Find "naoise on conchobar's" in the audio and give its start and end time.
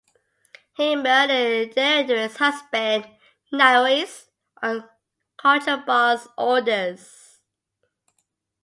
3.53-6.27